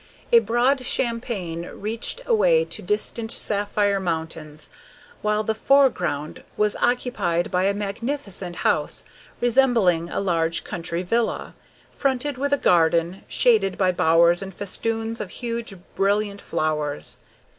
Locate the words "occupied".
6.77-7.51